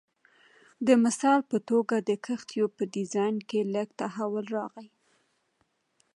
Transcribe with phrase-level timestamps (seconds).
[0.87, 4.87] د مثال په توګه د کښتیو په ډیزاین کې لږ تحول راغی